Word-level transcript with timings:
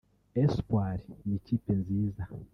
Espoir 0.43 0.97
ni 1.25 1.33
ikipe 1.39 1.71
nziza 1.81 2.23